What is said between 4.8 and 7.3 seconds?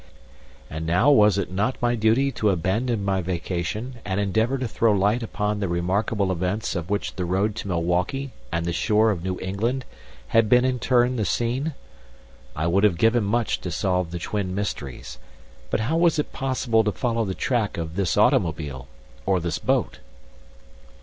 light upon the remarkable events of which the